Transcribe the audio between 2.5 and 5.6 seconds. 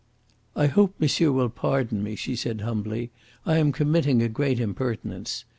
humbly. "I am committing a great impertinence.